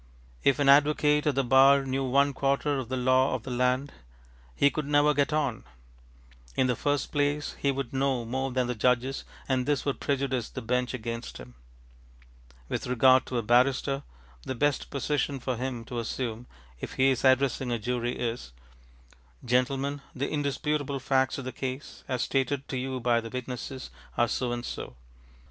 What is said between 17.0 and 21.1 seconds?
is addressing a jury, is, ŌĆ£Gentlemen, the indisputable